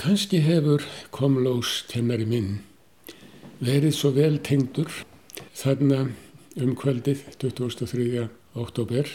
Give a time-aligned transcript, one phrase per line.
[0.00, 0.80] Kanski hefur
[1.12, 2.62] Komlós kennari minn
[3.60, 4.88] verið svo vel tengdur
[5.52, 5.98] þarna
[6.56, 8.22] um kvöldið 23.
[8.56, 9.10] oktober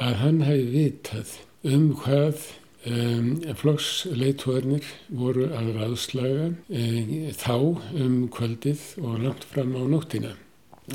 [0.00, 1.34] að hann hefði vitað
[1.68, 2.46] um hvað
[2.88, 3.28] um,
[3.60, 4.88] flokksleittóðarnir
[5.20, 7.58] voru að ráðslaga um, þá
[8.06, 10.32] um kvöldið og langt fram á nóttina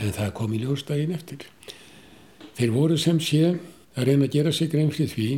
[0.01, 1.45] en það kom í ljósdægin eftir.
[2.57, 3.53] Þeir voru sem sé
[3.93, 5.31] að reyna að gera sig grein fyrir því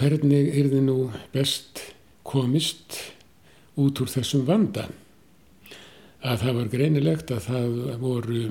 [0.00, 0.98] hvernig er þið nú
[1.36, 1.84] best
[2.28, 2.98] komist
[3.78, 4.88] út úr þessum vanda.
[6.22, 8.42] Að það var greinilegt að það voru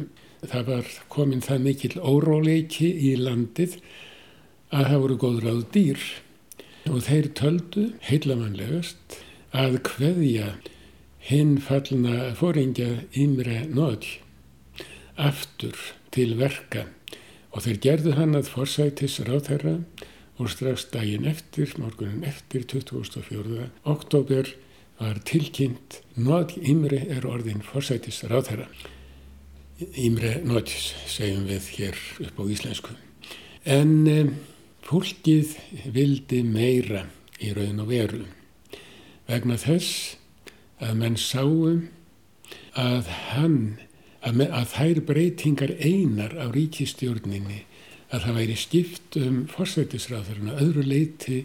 [0.46, 3.78] það var komin það mikil óróleiki í landið
[4.70, 6.06] að það voru góð ráð dýr.
[6.88, 9.18] Og þeir töldu heilamanlegast
[9.58, 10.54] að hveðja
[11.28, 14.08] hinn fallna fóringja Ímre Nóð
[15.18, 15.76] aftur
[16.16, 16.86] til verka.
[17.52, 19.80] Og þeir gerðu hann að forsætis ráðherra
[20.38, 23.70] og strax daginn eftir, morgunin eftir 24.
[23.86, 24.52] oktober
[25.00, 28.68] var tilkynnt Nóð Ímre er orðin forsætis ráðherra.
[29.98, 30.74] Ímre Nóð
[31.10, 32.96] segjum við hér upp á íslensku.
[33.66, 34.34] En um,
[34.86, 35.58] fólkið
[35.94, 37.06] vildi meira
[37.44, 38.24] í raun og veru
[39.28, 40.16] vegna þess
[40.82, 41.88] að menn sáum
[42.78, 43.58] að hann,
[44.22, 47.66] að, að þær breytingar einar á ríkistjórninni
[48.12, 51.40] að það væri skipt um forsætisráðurinn að öðru leiti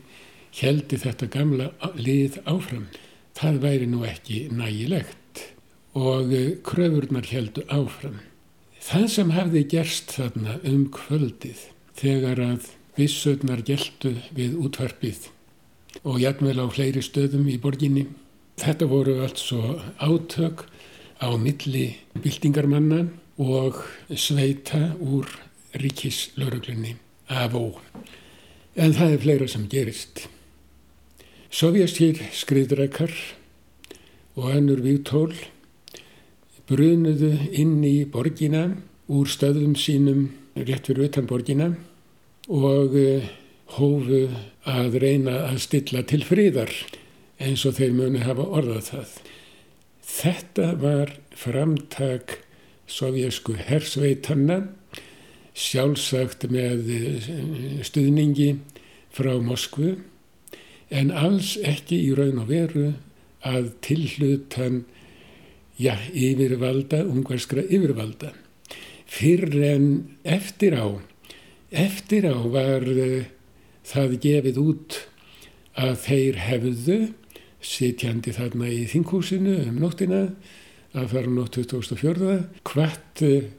[0.59, 2.87] heldi þetta gamla lið áfram
[3.39, 5.47] það væri nú ekki nægilegt
[5.99, 8.21] og eh, kröfurnar heldu áfram.
[8.83, 11.67] Það sem hafði gerst þarna um kvöldið
[11.99, 15.29] þegar að vissögnar geltu við útvarpið
[16.03, 18.07] og jætmvel á fleiri stöðum í borginni.
[18.61, 20.67] Þetta voru altså átök
[21.23, 23.07] á milli byltingarmanna
[23.41, 25.29] og sveita úr
[25.79, 26.97] ríkislauruglunni
[27.29, 27.79] af ó.
[28.77, 30.27] En það er fleira sem gerist.
[31.53, 33.13] Sovjastýr skriðdrekar
[34.37, 35.35] og önnur výtól
[36.69, 38.71] brunuðu inn í borgina
[39.13, 41.73] úr stöðum sínum rétt fyrir utan borgina
[42.49, 43.29] og eh,
[43.77, 44.25] hófu
[44.69, 46.73] að reyna að stilla til fríðar
[47.43, 49.13] eins og þeir muni hafa orðað það.
[50.13, 52.39] Þetta var framtak
[52.91, 54.63] sovjasku hersveitanna
[55.52, 57.29] sjálfsagt með eh,
[57.85, 58.55] stuðningi
[59.13, 59.96] frá Moskvu
[60.92, 62.92] en alls ekki í raun og veru
[63.45, 64.83] að tilhlutan
[65.80, 68.33] já, yfirvalda, ungverskra yfirvalda.
[69.12, 69.86] Fyrr en
[70.24, 70.89] eftir á,
[71.70, 73.24] eftir á var uh,
[73.89, 75.01] það gefið út
[75.77, 76.98] að þeir hefðu,
[77.62, 80.23] sitjandi þarna í þinghúsinu um nóttina,
[80.92, 83.51] að fara nótt 2004, hvart uh,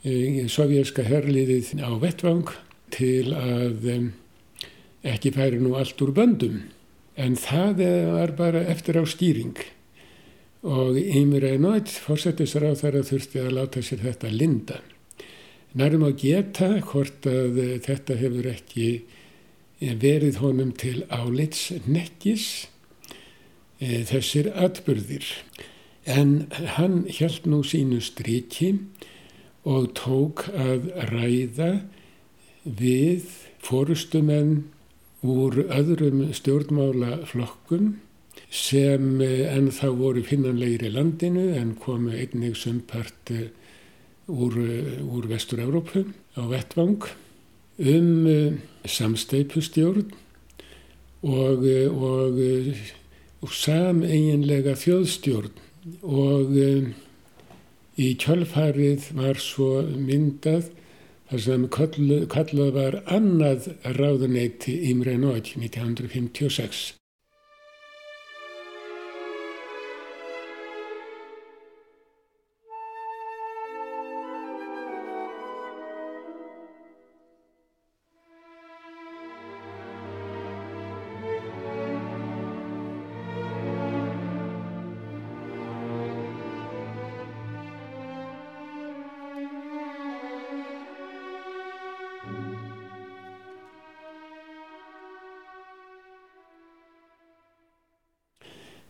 [0.00, 2.48] sovjerska herliðið á vettvang
[2.94, 3.88] til að
[5.04, 6.62] ekki færi nú allt úr böndum
[7.20, 7.82] en það
[8.14, 9.60] var bara eftir á stýring
[10.64, 14.80] og Ímur Einótt fórsetisra á þar að þurfti að láta sér þetta linda.
[15.76, 18.88] Nærum að geta hvort að þetta hefur ekki
[19.80, 22.66] verið honum til álits nekkis
[23.80, 25.28] e, þessir atbyrðir.
[26.04, 29.09] En hann held nú sínu striki og
[29.64, 31.72] tók að ræða
[32.64, 33.26] við
[33.64, 34.64] fórustumenn
[35.20, 37.98] úr öðrum stjórnmálaflokkum
[38.50, 43.50] sem eh, enn þá voru finnanlegir í landinu en komu einnig sumpart eh,
[44.26, 46.06] úr, eh, úr Vestur-Európu
[46.40, 47.04] á vettvang
[47.80, 50.10] um samsteipustjórn
[51.24, 52.40] og, og,
[53.40, 55.62] og sameiginlega þjóðstjórn
[56.04, 56.52] og
[57.98, 60.70] í kjölfarið var svo myndað
[61.30, 66.99] þar sem kallað var annað ráðuneyti Imre Nótt 1956.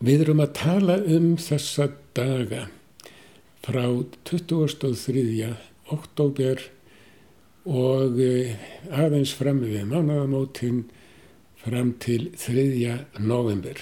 [0.01, 2.63] Við erum að tala um þessa daga
[3.61, 3.83] frá
[4.25, 5.49] 23.
[5.93, 6.63] oktober
[7.69, 8.55] og eh,
[8.89, 10.87] aðeins fram við mánagamótin
[11.61, 12.95] fram til 3.
[13.21, 13.77] november.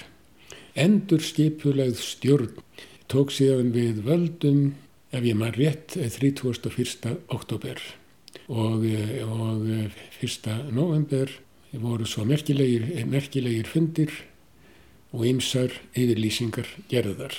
[0.75, 2.56] Endur skipulegð stjórn
[3.06, 4.73] tók síðan við völdum,
[5.14, 7.14] ef ég maður rétt, 31.
[7.31, 7.79] oktober
[8.50, 9.71] og, eh, og
[10.19, 10.50] 1.
[10.50, 11.31] Eh, november
[11.79, 14.11] voru svo merkilegir, merkilegir fundir
[15.13, 17.35] og ymsar yfirlýsingar gerðar.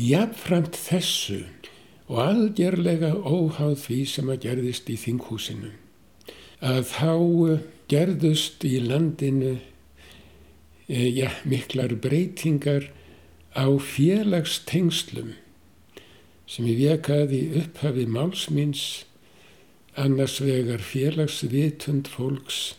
[0.00, 1.42] Jafnframt þessu
[2.10, 5.74] og algjörlega óháð því sem að gerðist í þinghúsinu
[6.60, 7.12] að þá
[7.90, 9.54] gerðust í landinu
[10.86, 12.90] e, ja, miklar breytingar
[13.56, 15.32] á félagstengslum
[16.50, 18.84] sem ég vekaði upphafi málsmins
[19.98, 22.74] annars vegar félagsvitund fólks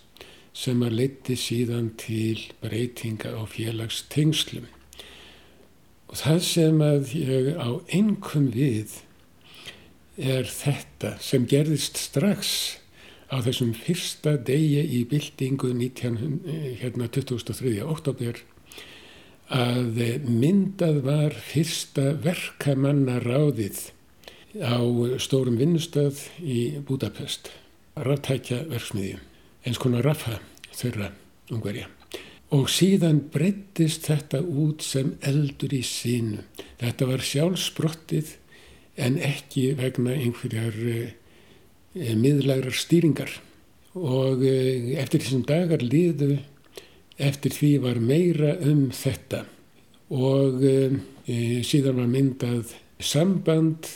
[0.53, 4.68] sem að leiti síðan til breytinga á félagstengslum.
[6.12, 9.00] Og það sem að ég á einhverjum við
[10.19, 12.51] er þetta sem gerðist strax
[13.31, 16.42] á þessum fyrsta degi í byltingu 19,
[16.81, 17.80] hérna 23.
[17.88, 18.42] oktober
[19.51, 23.81] að myndað var fyrsta verkamannaráðið
[24.59, 24.80] á
[25.19, 27.50] stórum vinnustöð í Budapest,
[27.95, 29.19] ráttækja verksmiðju,
[29.65, 30.39] eins konar raffa
[30.75, 31.11] þeirra
[31.51, 31.87] ungverja.
[32.51, 36.41] Og síðan breyttist þetta út sem eldur í sínu.
[36.81, 38.33] Þetta var sjálfsbrottið
[38.99, 40.99] en ekki vegna einhverjar e,
[41.95, 43.37] miðlærar stýringar.
[43.95, 46.41] Og e, eftir þessum dagar liðu,
[47.15, 49.45] eftir því var meira um þetta.
[50.11, 50.77] Og e,
[51.63, 53.87] síðan var myndað samband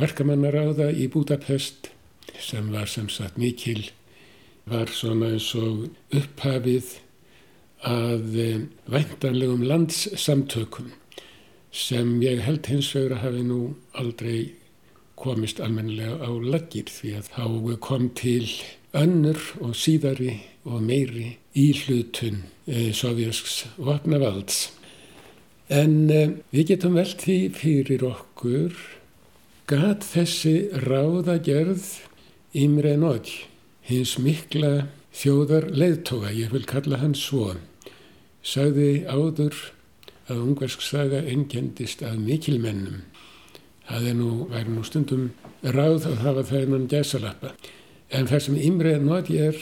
[0.00, 1.92] verkamannaráða í Budapest
[2.42, 3.84] sem var sem sagt mikil,
[4.70, 6.94] var svona eins og upphafið
[7.84, 8.38] að
[8.88, 10.92] væntanlegum landssamtökum
[11.74, 13.60] sem ég held hins vegar að hafi nú
[13.98, 14.38] aldrei
[15.18, 18.46] komist almennilega á laggir því að þá kom til
[18.94, 24.68] önnur og síðari og meiri íhlutun e, sovjasks vapnavalds.
[25.68, 26.22] En e,
[26.54, 28.76] við getum velt því fyrir okkur
[29.70, 31.88] gat þessi ráðagerð
[32.54, 33.32] Imre Nótt,
[33.84, 37.54] hins mikla þjóðar leiðtoga, ég vil kalla hann svo,
[38.44, 39.56] sagði áður
[40.28, 43.02] að ungversk saga engendist að mikilmennum.
[43.84, 45.24] Það er nú, væri nú stundum
[45.62, 47.52] ráð að hafa það innan gæsalappa.
[48.08, 49.58] En það sem Imre Nótt er,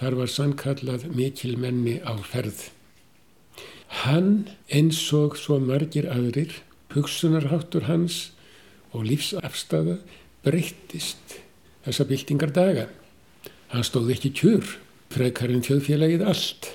[0.00, 2.70] þar var sannkallað mikilmenni á ferð.
[4.04, 6.56] Hann eins og svo margir aðrir,
[6.96, 8.32] hugsunarháttur hans,
[8.94, 9.98] og lífsafstafa
[10.46, 11.40] breyttist
[11.84, 12.88] þessa byltingar daga.
[13.74, 14.68] Hann stóð ekki kjur,
[15.10, 16.66] frekarinn þjóðfélagið allt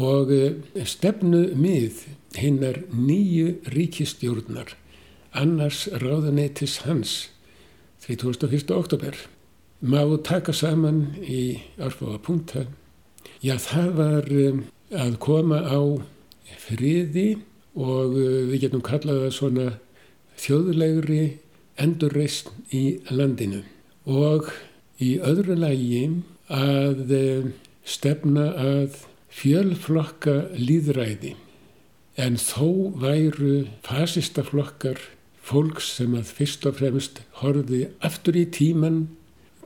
[0.00, 0.54] og eh,
[0.88, 2.06] stefnu mið
[2.40, 4.70] hinnar nýju ríkistjórnar,
[5.36, 7.12] annars ráðaneytis hans,
[8.06, 8.72] 31.
[8.72, 9.12] oktober.
[9.84, 12.64] Má taka saman í árfáða punta.
[13.44, 14.64] Já, það var eh,
[14.96, 16.00] að koma á
[16.64, 17.26] friði
[17.76, 19.68] og eh, við getum kallað það svona
[20.40, 21.20] þjóðlegri
[21.76, 23.66] endurreist í landinu
[24.08, 24.48] og
[24.96, 26.02] í öðru lægi
[26.48, 27.50] að eh,
[27.84, 29.04] stefna að
[29.38, 31.34] fjölflokka líðræði
[32.18, 35.00] en þó væru fasistaflokkar
[35.48, 39.04] fólks sem að fyrst og fremst horfi aftur í tíman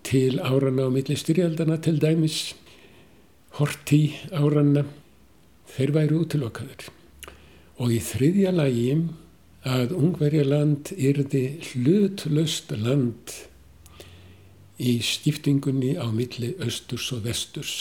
[0.07, 2.53] til árana á milli styrjaldana til dæmis
[3.59, 4.03] horti
[4.35, 4.85] árana
[5.73, 6.91] þeir væru útilokkaður
[7.83, 8.91] og í þriðja lægi
[9.69, 13.35] að Ungverjaland yrði hlutlöst land
[14.83, 17.75] í skiptingunni á milli austurs og vesturs.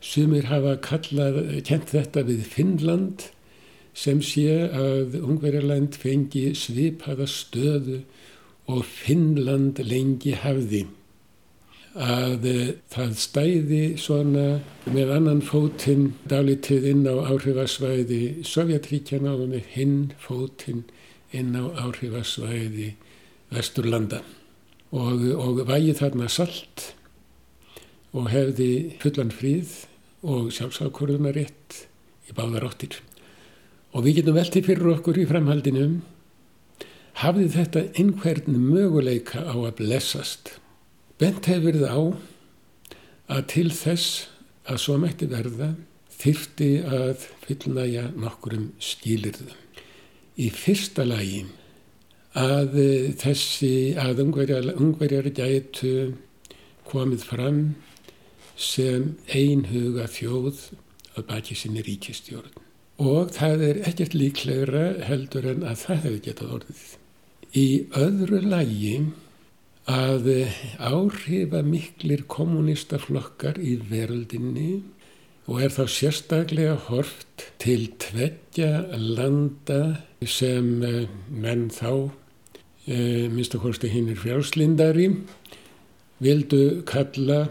[0.00, 3.30] Sumir hafa kallað, kent þetta við Finnland
[3.96, 8.02] sem sé að Ungverjaland fengi svipaða stöðu
[8.68, 10.84] og Finnland lengi hafði
[11.96, 14.46] að eh, það stæði svona
[14.92, 20.84] með annan fótinn dálitið inn á áhrifasvæði Sovjetríkjana og með hinn fótinn
[21.32, 22.92] inn á áhrifasvæði
[23.48, 24.20] Vesturlanda
[24.94, 26.92] og, og vægi þarna salt
[28.16, 28.70] og hefði
[29.02, 29.72] fullan fríð
[30.26, 31.80] og sjálfsákurðunarétt
[32.30, 33.00] í báðar áttir.
[33.94, 35.88] Og við getum veltið fyrir okkur í framhaldinu
[37.22, 40.56] hafði þetta einhvern möguleika á að blessast
[41.16, 42.00] Bent hefur verið á
[43.32, 44.26] að til þess
[44.68, 45.70] að svo mætti verða
[46.12, 49.54] þyrfti að fullnæja nokkurum skýlirðum.
[50.36, 51.46] Í fyrsta lagi
[52.36, 52.76] að
[53.20, 56.14] þessi að ungverjar, gætu
[56.86, 57.60] komið fram
[58.56, 60.60] sem einhuga þjóð
[61.16, 62.62] að baki sinni ríkistjórn.
[63.00, 66.84] Og það er ekkert líklegra heldur en að það hefur getað orðið.
[67.56, 68.94] Í öðru lagi
[69.86, 70.28] að
[70.82, 74.82] áhrifa miklir kommunistaflokkar í veröldinni
[75.46, 79.80] og er þá sérstaklega hort til tveggja landa
[80.26, 82.10] sem eh, menn þá,
[82.86, 85.10] e, minnst að hvorstu hinn er frjálslindari,
[86.22, 87.46] vildu kalla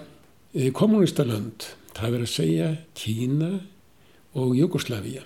[0.56, 1.70] e, kommunistalönd.
[1.96, 3.52] Það verður að segja Kína
[4.36, 5.24] og Jugoslavia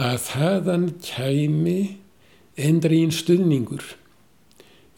[0.00, 1.78] að þaðan kæmi
[2.60, 3.84] endriðin stuðningur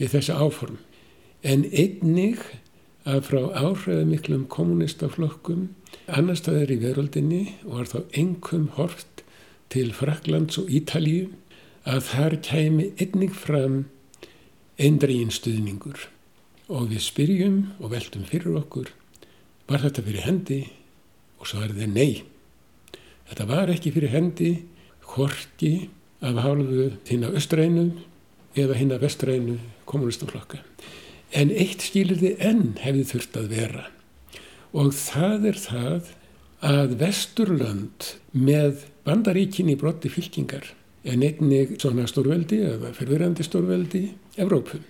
[0.00, 0.81] við þessi áform
[1.47, 2.43] en einnig
[3.09, 5.71] að frá áhrifamiklum kommunistaflokkum
[6.07, 9.25] annar staðar í veröldinni og var þá engum hort
[9.73, 11.31] til Fraklands og Ítalíu
[11.88, 13.85] að þar kæmi einnig fram
[14.81, 16.07] endriðin stuðningur
[16.73, 18.93] og við spyrjum og veltum fyrir okkur
[19.69, 20.61] var þetta fyrir hendi?
[21.41, 22.23] Og svo er það nei.
[23.31, 24.52] Þetta var ekki fyrir hendi
[25.14, 25.88] horki
[26.23, 27.87] af hálfu þína östrænu
[28.59, 29.57] eða hína vestrænu
[29.88, 30.61] kommunistaflokka
[31.33, 33.87] en eitt skilir þið enn hefði þurft að vera.
[34.76, 36.11] Og það er það
[36.62, 40.69] að Vesturlönd með bandaríkinni brotti fylkingar
[41.04, 44.02] en einnig svona stórveldi eða fyrfirandi stórveldi
[44.40, 44.80] Evrópu.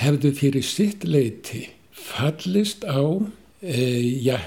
[0.00, 3.00] Hefðu fyrir sitt leiti fallist á
[3.60, 3.84] e,
[4.24, 4.40] ja,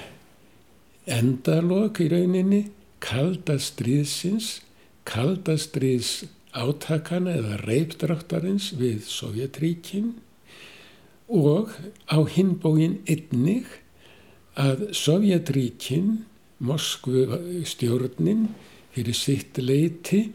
[1.07, 2.65] endalok í rauninni
[3.03, 4.57] kalda stríðsins
[5.07, 6.25] kalda stríðs
[6.57, 10.15] átakana eða reipdráttarins við Sovjetríkin
[11.27, 11.71] og
[12.09, 13.67] á hinbógin einnig
[14.57, 16.25] að Sovjetríkin
[16.57, 17.27] Moskvu
[17.69, 18.47] stjórnin
[18.95, 20.31] fyrir sitt leiti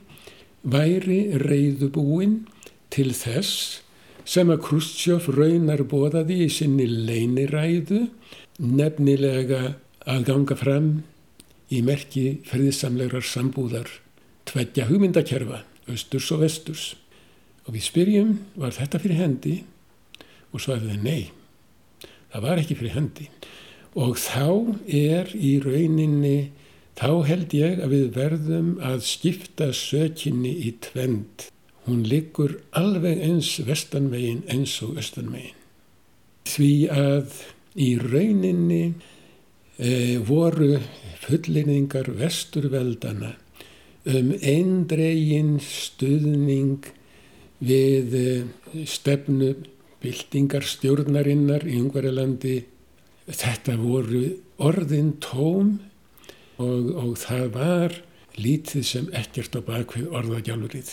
[0.63, 2.43] væri reyðubúin
[2.93, 3.81] til þess
[4.29, 8.05] sem að Krustjóf raunar bóðaði í sinni leiniræðu
[8.63, 9.75] nefnilega
[10.07, 10.89] að ganga fram
[11.73, 13.91] í merki ferðisamlegar sambúðar
[14.49, 16.87] tveggja hugmyndakerfa, austurs og vesturs.
[17.67, 19.55] Og við spyrjum, var þetta fyrir hendi?
[20.53, 21.23] Og svaraði nei,
[22.33, 23.29] það var ekki fyrir hendi.
[23.99, 26.51] Og þá er í rauninni
[26.99, 31.49] Þá held ég að við verðum að skipta sökinni í tvend.
[31.87, 35.57] Hún liggur alveg eins vestanvegin eins og östanvegin.
[36.47, 37.39] Því að
[37.79, 38.85] í rauninni
[39.79, 40.77] e, voru
[41.23, 43.33] fullinningar vesturveldana
[44.13, 46.91] um eindregin stuðning
[47.63, 48.27] við e,
[48.91, 49.55] stefnu
[50.03, 52.59] byltingarstjórnarinnar í Ungverjalandi.
[53.33, 54.25] Þetta voru
[54.63, 55.79] orðin tóm
[56.61, 57.97] og, og það var
[58.37, 60.93] lítið sem ekkert á bakvið orðagjálfurinn.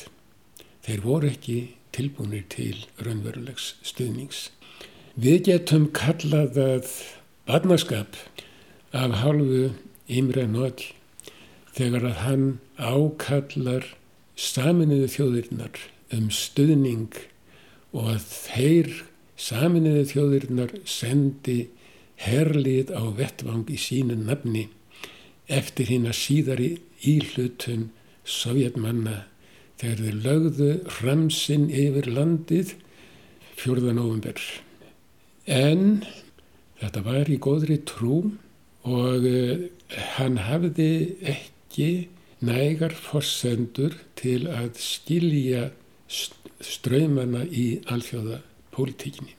[0.86, 1.60] Þeir voru ekki
[1.96, 4.50] tilbúinir til raunverulegs stuðnings.
[5.20, 6.92] Við getum kallað að
[7.50, 8.18] badnaskap
[8.96, 9.70] af hálfu
[10.10, 10.86] Imre Nóll
[11.76, 12.48] þegar að hann
[12.78, 13.86] ákallar
[14.40, 15.82] saminuðu þjóðirnar
[16.16, 17.18] um stuðning
[17.94, 18.92] og að þeir
[19.40, 21.60] saminuðu þjóðirnar sendi
[22.20, 24.68] herlið á vettvang í sínu nafni
[25.50, 26.70] eftir hinn að síðari
[27.10, 27.90] íhlutun
[28.30, 29.24] sovjetmanna
[29.80, 32.76] þegar þeir lögðu hramsinn yfir landið
[33.60, 33.94] 4.
[33.96, 34.38] november.
[35.50, 36.04] En
[36.80, 38.22] þetta var í góðri trú
[38.88, 39.66] og uh,
[40.16, 40.92] hann hafði
[41.34, 41.90] ekki
[42.46, 45.70] nægar forsendur til að skilja
[46.08, 48.40] ströymana í alþjóða
[48.76, 49.39] pólitíkinni.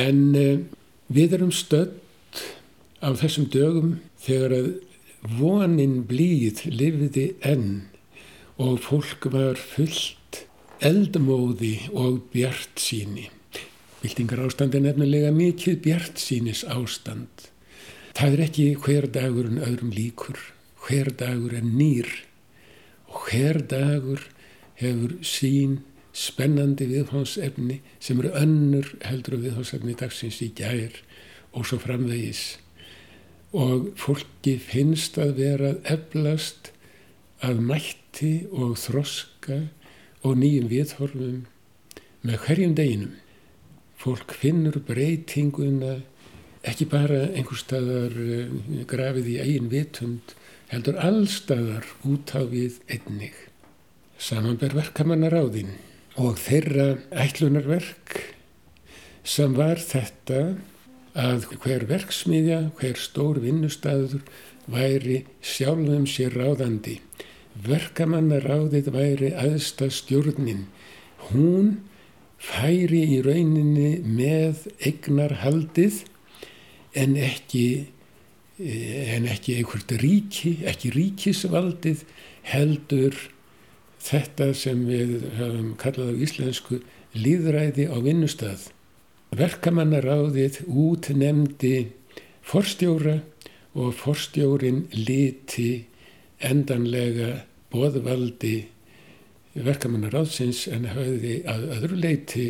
[0.00, 0.60] En uh,
[1.10, 1.96] við erum stödd
[3.02, 4.70] á þessum dögum þegar að
[5.40, 7.90] vonin blíð lifiði enn
[8.60, 10.44] og fólk var fullt
[10.84, 13.28] eldmóði og bjart síni.
[14.00, 17.50] Bildingar ástand er nefnilega mikið bjart sínis ástand.
[18.16, 20.38] Það er ekki hver dagur en öðrum líkur,
[20.86, 22.08] hver dagur er nýr
[23.10, 24.24] og hver dagur
[24.80, 25.80] hefur sín
[26.16, 30.96] spennandi viðhómsefni sem eru önnur heldur viðhómsefni dagsins í gær
[31.54, 32.58] og svo framvegis
[33.56, 36.70] og fólki finnst að vera eflast
[37.46, 39.64] að mætti og þroska
[40.26, 41.40] og nýjum viðhorfum
[42.26, 43.14] með hverjum deginum.
[44.00, 45.98] Fólk finnur breytinguna
[46.68, 48.52] ekki bara einhver staðar eh,
[48.88, 50.34] grafið í eigin vitund
[50.70, 53.34] heldur allstaðar út á við einnig.
[54.20, 55.72] Samanber verkamannar á þín
[56.20, 56.86] og þeirra
[57.16, 58.18] ætlunarverk
[59.24, 60.40] sem var þetta
[61.16, 64.20] að hver verksmiðja, hver stór vinnustæður
[64.70, 66.98] væri sjálfum sér ráðandi.
[67.64, 70.66] Verkamannaráðið væri aðsta stjórnin.
[71.30, 71.80] Hún
[72.40, 76.04] færi í rauninni með eignarhaldið
[77.00, 77.88] en ekki,
[78.60, 82.04] eh, en ekki einhvert ríki, ekki ríkisvaldið
[82.52, 83.16] heldur
[84.00, 86.80] þetta sem við höfum kallað á íslensku
[87.14, 88.70] líðræði á vinnustað.
[89.36, 91.92] Verkamannaráðið útnemdi
[92.42, 93.20] forstjóra
[93.78, 95.86] og forstjórin liti
[96.42, 98.56] endanlega boðvaldi
[99.54, 102.46] verkamannaráðsins en hafði að öðru leiti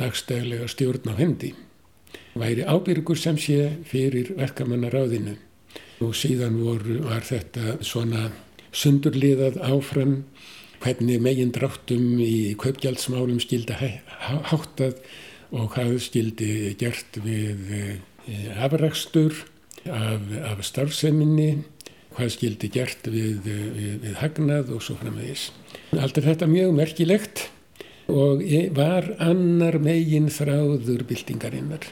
[0.00, 1.52] dagstæðlega stjórn á hendi.
[2.38, 5.36] Væri ábyrgur sem sé fyrir verkamannaráðinu
[6.04, 8.28] og síðan voru, var þetta svona
[8.72, 10.22] sundurliðað áfram
[10.82, 13.76] hvernig megin dráttum í kaupgjaldsmálum skildi
[14.50, 14.98] háttað
[15.50, 19.34] og hvað skildi gert við eh, afrakstur
[19.88, 21.64] af, af starfseminni,
[22.16, 25.48] hvað skildi gert við, við, við hagnað og svo framvegis.
[25.96, 27.46] Allt er þetta mjög merkilegt
[28.08, 28.44] og
[28.76, 31.88] var annar megin þráður byltingarinnar.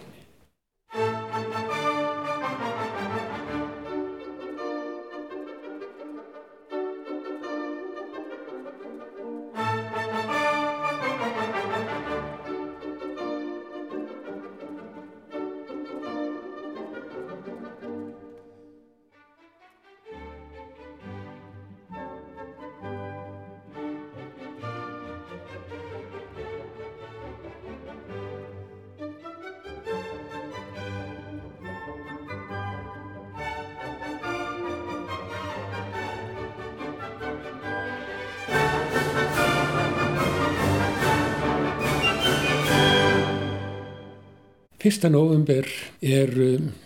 [44.86, 45.66] Fyrsta november
[45.98, 46.30] er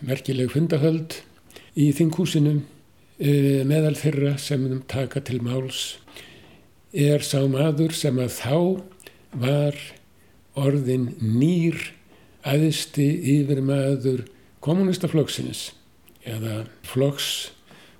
[0.01, 1.19] merkileg fundahöld
[1.77, 2.55] í þinghúsinu
[3.21, 5.99] e, meðal þeirra sem taka til máls
[6.97, 8.55] er sá maður sem að þá
[9.43, 9.77] var
[10.57, 11.77] orðin nýr
[12.49, 14.25] aðisti yfir maður
[14.65, 15.67] kommunistaflokksins
[16.25, 17.51] eða flokks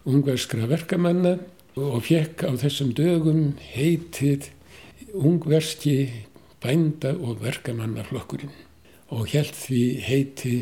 [0.09, 1.35] ungverskra verkamanna
[1.77, 4.49] og fekk á þessum dögum heitið
[5.13, 5.99] ungverski
[6.65, 8.70] bænda og verkamannaflokkurinn
[9.11, 10.57] og held því heiti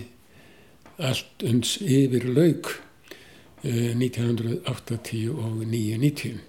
[0.98, 2.70] allt uns yfir laug
[3.62, 6.40] 1980 og 1990.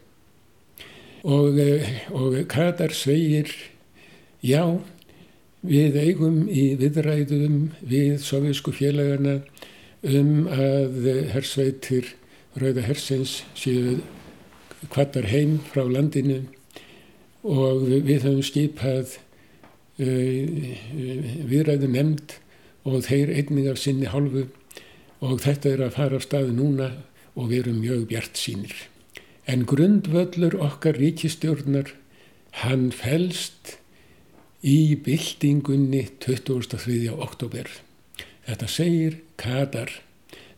[1.23, 3.51] Og, eh, og Katar segir
[4.43, 4.79] já,
[5.61, 9.41] við eigum í viðræðum við sovísku félagana
[10.03, 12.13] um að hersveitir
[12.55, 13.99] Rauða Hersens séu
[14.87, 16.45] kvartar heim frá landinu
[17.43, 19.17] og við höfum skipað
[19.99, 22.37] viðræðu nefnd
[22.87, 24.45] og þeir einnig af sinni hálfu
[25.19, 26.89] og þetta er að fara af staði núna
[27.35, 28.75] og við erum mjög bjart sínir.
[29.49, 31.91] En grundvöllur okkar ríkistjórnar,
[32.63, 33.77] hann fælst
[34.63, 37.09] í byltingunni 23.
[37.13, 37.67] oktober.
[38.47, 39.91] Þetta segir Kadar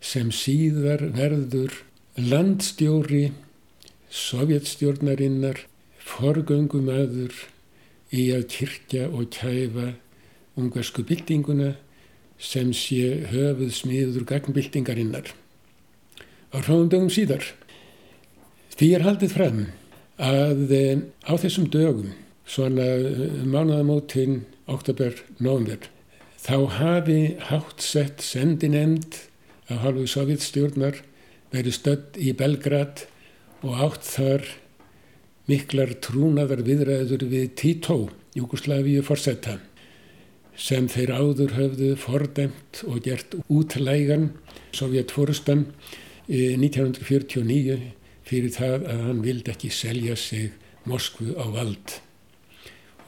[0.02, 1.82] sem síðar verður
[2.18, 3.32] landstjóri
[4.12, 5.66] sovjetstjórnarinnar,
[6.02, 7.34] forgöngumöður
[8.12, 9.94] í að kyrkja og kæfa
[10.60, 11.76] ungarsku byltinguna
[12.42, 15.32] sem sé höfuð smiður gagnbyltingarinnar.
[16.52, 17.46] Á hráðum dögum síðar.
[18.76, 19.62] Því er haldið fram
[20.22, 22.12] að eh, á þessum dögum,
[22.46, 25.88] svona eh, mánuðamótin, oktober-november,
[26.42, 27.20] þá hafi
[27.52, 29.20] hátt sett sendinemnd
[29.70, 31.00] af halvu sovjetstjórnar
[31.54, 33.06] verið stödd í Belgrad
[33.62, 34.48] og átt þar
[35.52, 37.98] miklar trúnaðar viðræður við Tito,
[38.38, 39.58] Júkoslavíu forsetta,
[40.56, 44.30] sem þeir áður höfðu fordemt og gert útlægan
[44.76, 45.66] Sovjetfórustan
[46.32, 47.80] 1949
[48.28, 50.54] fyrir það að hann vildi ekki selja sig
[50.88, 51.98] Moskvu á vald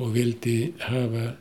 [0.02, 1.36] og vildi hafa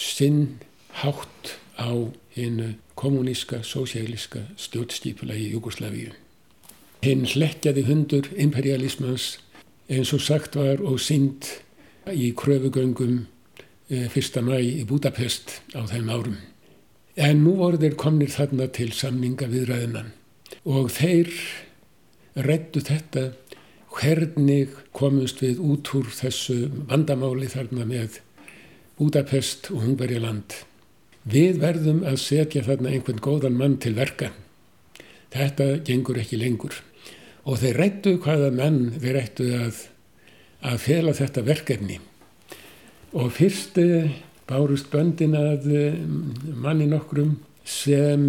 [0.00, 0.58] sinn
[1.02, 1.92] hátt á
[2.36, 6.12] einu kommuníska, sósjæliska stjórnstýpulagi Júkoslavíu.
[7.04, 9.38] Hinn hlekkjaði hundur imperialismans
[9.90, 11.48] eins og sagt var og synd
[12.14, 13.24] í kröfugöngum
[13.90, 14.36] 1.
[14.38, 16.36] Eh, mæ í Budapest á þeim árum.
[17.16, 20.12] En nú voru þeir komnir þarna til samninga viðræðinan
[20.64, 21.30] og þeir
[22.38, 23.32] rættu þetta
[23.90, 28.20] hvernig komust við út úr þessu vandamáli þarna með
[28.98, 30.54] Budapest og Hungverjaland.
[31.26, 34.30] Við verðum að setja þarna einhvern góðan mann til verka.
[35.34, 36.78] Þetta gengur ekki lengur
[37.50, 39.78] og þeir rættu hvaða menn þeir rættu að,
[40.62, 41.96] að fela þetta verkefni.
[43.18, 43.78] Og fyrst
[44.46, 45.66] bárust böndin að
[46.54, 48.28] manni nokkrum sem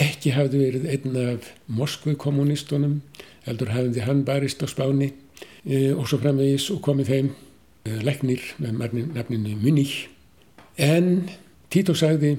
[0.00, 3.00] ekki hafði verið einn af Moskvu kommunistunum
[3.46, 5.14] heldur hafði hann barist á spáni
[5.96, 7.32] og svo framvegis og komið þeim
[8.04, 10.10] leknir með nafninu Munich.
[10.76, 11.30] En
[11.72, 12.36] Tito sagði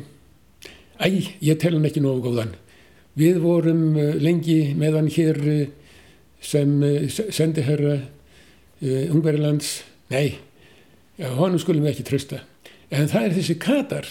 [1.01, 1.10] æ,
[1.41, 2.53] ég tel hann ekki nógu góðan.
[3.17, 5.41] Við vorum lengi með hann hér
[6.47, 6.77] sem
[7.33, 7.97] sendi herra
[8.79, 9.81] Ungverilands
[10.13, 10.38] nei,
[11.17, 12.41] já, honum skulum við ekki trösta
[12.93, 14.07] en það er þessi Katar.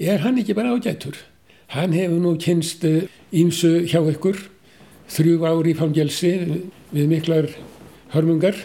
[0.00, 1.18] Er hann ekki bara ágættur
[1.74, 2.84] hann hefur nú kynst
[3.34, 4.38] ímsu hjá ykkur
[5.10, 6.32] þrjú ári í fangelsi
[6.94, 7.50] við miklar
[8.14, 8.56] hörmungar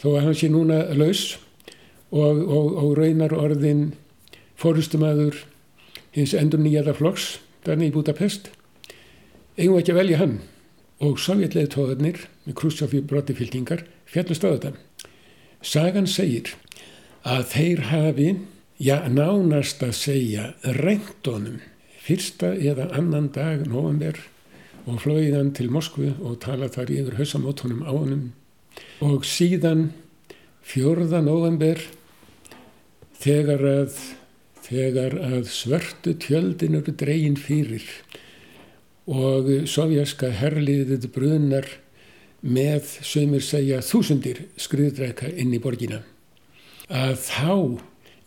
[0.00, 1.36] þó að hann sé núna laus
[2.10, 3.90] og, og, og raunar orðin
[4.60, 5.44] fórustumæður
[6.16, 8.48] hins endur nýjada flokks þannig í Budapest.
[9.60, 10.38] Eigum ekki að velja hann
[11.00, 14.72] og sovjetleði tóðarnir með krúsjáfi brotifyltingar fjallust á þetta.
[15.60, 16.54] Sagan segir
[17.24, 18.28] að þeir hafi,
[18.80, 21.60] já nánast að segja, reyndunum
[22.00, 24.16] fyrsta eða annan dag november
[24.88, 28.30] og flóiðan til Moskvu og tala þar yfir hausamótonum á honum
[29.04, 29.90] og síðan
[30.64, 31.80] fjörða november
[33.20, 33.98] þegar að,
[34.70, 37.84] að svörtu tjöldin eru dregin fyrir
[39.10, 41.66] og sovjaska herliðið brunar
[42.40, 46.04] með sögumir segja þúsundir skriðdreika inn í borgina.
[46.88, 47.54] Að þá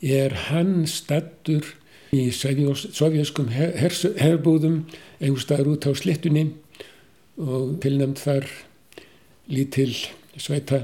[0.04, 1.65] er hann stattur
[2.13, 4.84] í sovjaskum herbúðum
[5.24, 6.50] einhver staður út á slittunni
[7.41, 8.46] og tilnæmt þar
[9.50, 9.91] lítil
[10.38, 10.84] sveita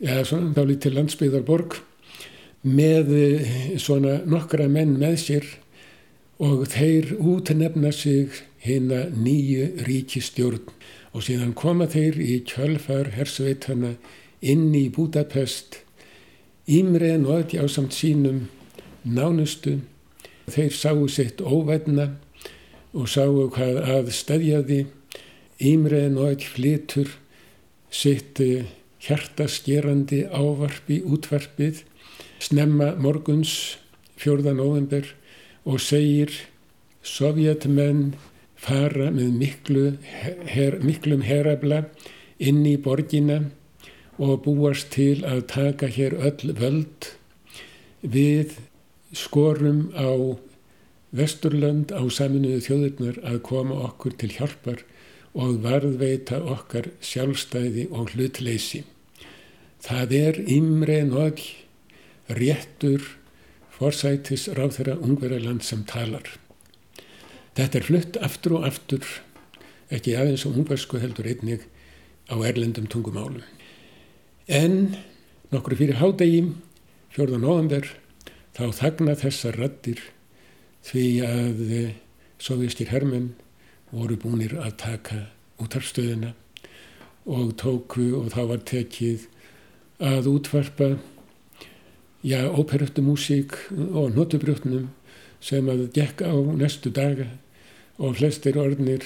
[0.00, 1.80] eða svona þá lítil landsbyggðarborg
[2.64, 3.12] með
[3.80, 5.50] svona nokkra menn með sér
[6.40, 10.68] og þeir útnefna sig hérna nýju ríkistjórn
[11.14, 13.94] og síðan koma þeir í kjölfar hersveitana
[14.40, 15.80] inn í Budapest
[16.70, 18.44] ímreðin og öll ásamt sínum
[19.04, 19.80] nánustu.
[20.50, 22.10] Þeir sáu sitt óvætna
[22.92, 24.80] og sáu hvað að stæðjaði
[25.60, 27.14] ímreðin og öll flitur
[27.90, 28.68] sitt eh,
[29.02, 31.84] hjartaskerandi ávarpi útvarpið
[32.40, 33.76] snemma morguns
[34.20, 35.08] fjörðan óvember
[35.64, 36.32] og segir
[37.04, 38.14] sovjetmenn
[38.60, 39.84] fara með miklu,
[40.52, 41.84] her, miklum herabla
[42.40, 43.40] inn í borgina
[44.20, 47.10] og búast til að taka hér öll völd
[48.02, 48.58] við
[49.16, 50.36] skorum á
[51.10, 54.84] Vesturlönd á saminuðu þjóðurnar að koma okkur til hjálpar
[55.34, 58.84] og varðveita okkar sjálfstæði og hlutleysi.
[59.82, 61.42] Það er ymre nóg
[62.30, 63.02] réttur
[63.74, 66.30] forsætis ráð þeirra ungverðarland sem talar.
[67.60, 69.04] Þetta er flutt aftur og aftur,
[69.92, 71.66] ekki aðeins á ungversku heldur einnig
[72.32, 73.42] á erlendum tungumálum.
[74.48, 74.94] En
[75.52, 76.54] nokkru fyrir hádegi,
[77.12, 77.90] fjörðan óðanver,
[78.56, 80.00] þá þagna þessar rattir
[80.88, 81.60] því að
[82.40, 83.34] soviskir hermenn
[83.92, 85.20] voru búinir að taka
[85.60, 86.32] útarfstöðina
[87.28, 89.28] og tóku og þá var tekið
[90.00, 90.90] að útvarpa
[92.24, 94.88] já, óperöftu músík og notubrjótnum
[95.44, 97.28] sem að gekk á næstu daga
[98.00, 99.04] og flestir orðnir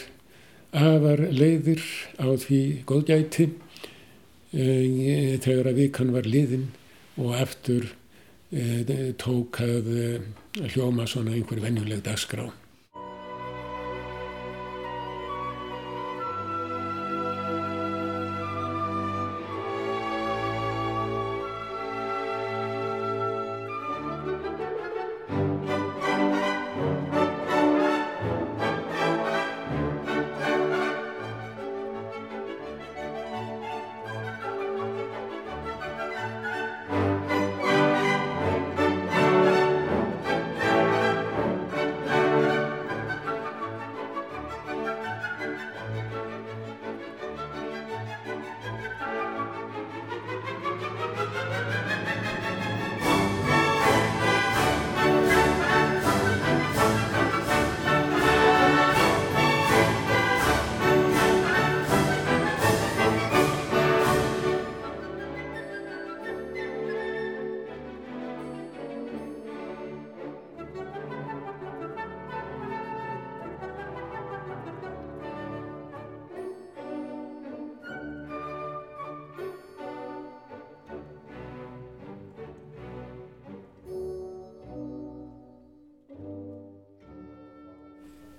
[0.75, 1.83] afar leiðir
[2.19, 3.49] á því góðgæti
[4.55, 6.69] e, þegar að vikan var liðin
[7.19, 7.91] og eftir
[8.51, 10.09] e, tók að e,
[10.75, 12.49] hljóma svona einhver venjuleg dagskrá.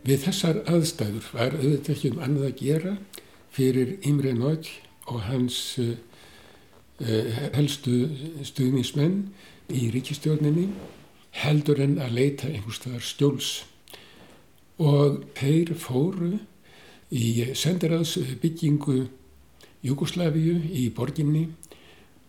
[0.06, 2.92] Við þessar aðstæður var auðvitað ekki um annað að gera
[3.56, 4.68] fyrir Imre Nagy
[5.10, 5.96] og hans uh,
[7.56, 7.96] helstu
[8.46, 9.16] stuðnismenn
[9.74, 10.68] í ríkistjórninni
[11.42, 13.50] heldur en að leita einhverstaðar stjóls
[14.78, 16.36] og þeir fóru
[17.10, 19.00] í sendiræðsbyggingu
[19.86, 21.48] Jugosláfiu í borginni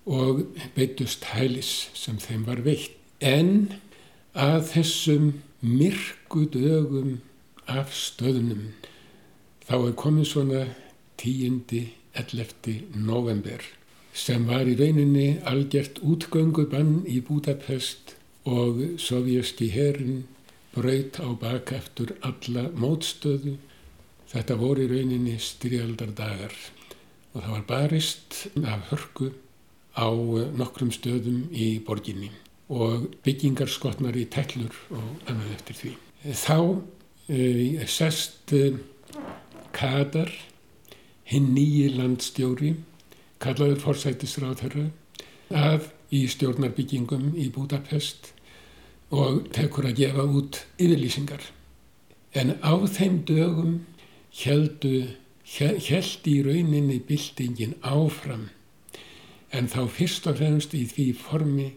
[0.09, 2.97] og beitust hælis sem þeim var veitt.
[3.21, 3.73] En
[4.37, 5.31] að þessum
[5.65, 7.17] myrku dögum
[7.67, 8.69] af stöðunum
[9.67, 10.63] þá er komið svona
[11.21, 11.83] tíundi
[12.17, 12.79] 11.
[12.95, 13.65] november
[14.17, 18.15] sem var í rauninni algjört útgöngubann í Budapest
[18.49, 20.23] og sovjerski herin
[20.77, 23.57] braut á baka eftir alla mótstöðu.
[24.31, 26.55] Þetta voru í rauninni styrjaldardagar
[27.35, 29.31] og það var barist af hörku
[29.97, 30.09] á
[30.57, 32.31] nokkrum stöðum í borginni
[32.73, 35.93] og byggingar skotnar í tellur og annað eftir því.
[36.33, 36.59] Þá
[37.29, 38.73] sest e,
[39.77, 40.31] Kadar,
[41.27, 42.73] hinn nýji landstjóri,
[43.43, 44.87] kallaður forsættisráð þeirra,
[45.51, 48.33] að í stjórnarbyggingum í Budapest
[49.11, 51.43] og tekur að gefa út yfirlýsingar.
[52.35, 53.81] En á þeim dögum
[54.39, 55.09] heldu,
[55.47, 58.49] held í rauninni byltingin áfram
[59.55, 61.69] en þá fyrst og fremst í því formi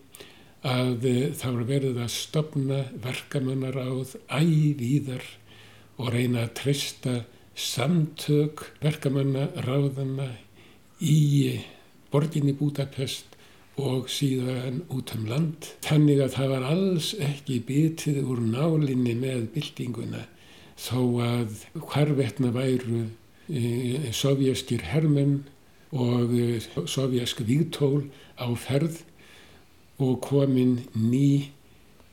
[0.65, 5.25] að eh, þá er verið að stopna verkamannaráð ævíðar
[5.99, 7.15] og reyna að treysta
[7.59, 10.31] samtök verkamannaráðana
[10.99, 11.59] í
[12.11, 13.37] borginni Budapest
[13.79, 15.69] og síðan út um land.
[15.85, 20.25] Þannig að það var alls ekki bitið úr nálinni með byltinguna
[20.79, 23.05] þó að hvarvetna væru
[23.47, 25.41] e, sovjaskir hermenn
[25.91, 28.07] og e, sovjask vígtól
[28.39, 29.03] á ferð
[29.99, 31.51] og komin ný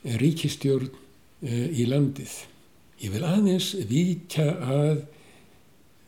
[0.03, 0.89] ríkistjórn
[1.41, 2.33] e, í landið.
[3.01, 5.05] Ég vil aðeins vika að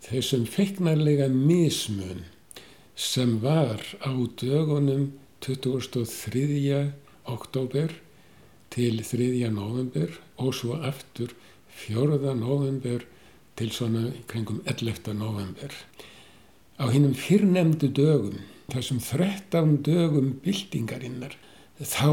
[0.08, 2.26] þessum feiknarlega mismun
[3.00, 6.92] sem var á dögunum 23.
[7.30, 7.94] oktober
[8.74, 9.50] til 3.
[9.54, 11.32] november og svo aftur
[11.88, 12.36] 4.
[12.36, 13.06] november
[13.60, 15.13] til svona kringum 11.
[15.13, 15.72] november.
[16.80, 18.39] Á hinnum fyrrnemdu dögum,
[18.72, 21.36] þessum 13 dögum byltingarinnar,
[21.80, 22.12] þá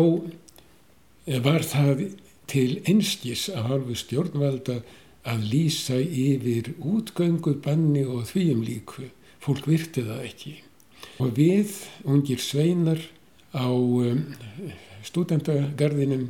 [1.43, 2.07] var það
[2.47, 4.81] til einskis að halvu stjórnvalda
[5.27, 9.11] að lýsa yfir útgöngu, banni og þvíum líku.
[9.43, 10.55] Fólk virti það ekki.
[11.23, 11.73] Og við,
[12.07, 13.03] ungir sveinar,
[13.57, 14.23] á um,
[15.07, 16.29] stúdendagarðinum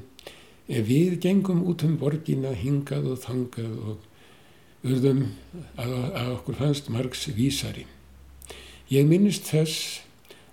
[0.66, 5.22] við gengum út um borgina hingað og þangað og urðum
[5.78, 7.86] að, að okkur fannst margs vísari.
[8.90, 10.02] Ég minnist þess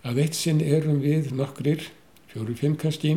[0.04, 1.86] að eitt sinn erum við nokkrir,
[2.34, 3.14] fjóru fimmkasti,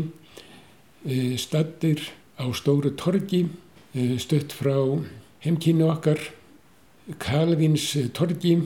[1.04, 2.02] e, stattir
[2.36, 3.46] á stóru torgi,
[3.94, 4.76] e, stött frá
[5.44, 6.20] heimkínu okkar,
[7.18, 8.56] Kalvins torgi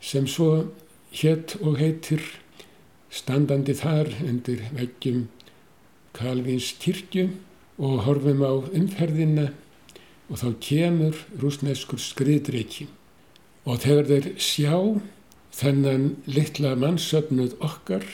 [0.00, 0.68] sem svo
[1.16, 2.20] hétt og heitir
[3.08, 5.28] standandi þar undir veggjum
[6.14, 7.30] Kalvins kirkju
[7.78, 9.48] og horfum á umferðina
[10.28, 12.86] og þá kemur rúsneskur skriðdreiki
[13.64, 14.76] og þegar þeir sjá
[15.54, 18.04] þennan litla mannsöfnuð okkar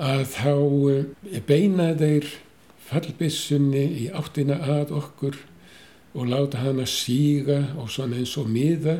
[0.00, 0.54] að þá
[0.90, 2.26] eh, beina þeir
[2.88, 5.36] fallbissunni í áttina að okkur
[6.16, 8.98] og láta hana síga og svona eins og miða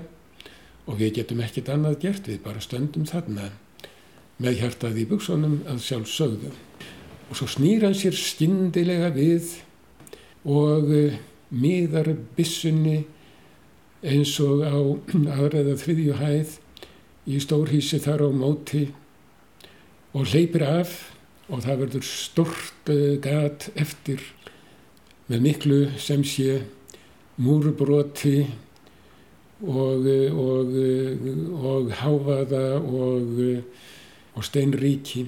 [0.86, 3.48] og við getum ekkert annað gert, við bara stöndum þarna
[4.40, 6.52] með hjartað í buksunum að sjálf sögðu.
[7.30, 9.56] Og svo snýr hann sér skindilega við
[10.48, 11.18] og uh,
[11.50, 13.02] miðar bissunni
[14.02, 14.78] eins og á
[15.38, 16.56] aðræða þriðju hæð
[17.30, 18.88] í stórhísi þar á móti
[20.12, 20.94] og leipir af
[21.50, 24.22] og það verður stort uh, gat eftir
[25.30, 26.60] með miklu sem sé
[27.40, 28.44] múrbroti
[29.60, 30.74] og, uh, og,
[31.60, 33.38] og háfaða og
[34.34, 35.26] og steinríki.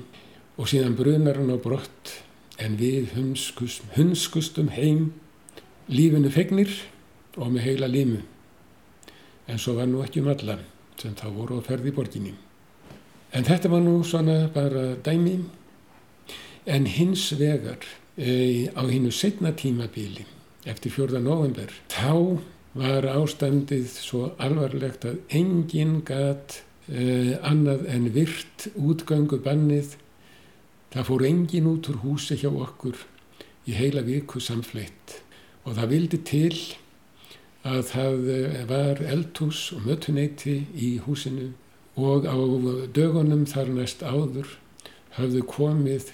[0.60, 2.12] Og síðan brunar hann á brott
[2.60, 5.12] en við hunskust, hunskustum heim
[5.88, 6.70] lífinu fegnir
[7.36, 8.20] og með heila límu.
[9.48, 10.60] En svo var nú ekki um alla
[11.00, 12.34] sem þá voru á ferði í borginni
[13.32, 15.40] en þetta var nú svona bara dæmi.
[16.66, 17.82] En hins vegar
[18.16, 20.26] e, á hinnu setna tímabíli
[20.68, 22.38] eftir fjörða november þá
[22.78, 29.96] var ástandið svo alvarlegt að enginn gatt eh, annað en virt útgöngu bannið.
[30.92, 32.96] Það fór engin út úr húsi hjá okkur
[33.68, 35.18] í heila viku samfleitt
[35.62, 36.56] og það vildi til
[37.68, 41.52] að það eh, var eldhús og mötuneyti í húsinu
[41.96, 42.36] og á
[42.96, 44.48] dögunum þar næst áður
[45.18, 46.12] hafðu komið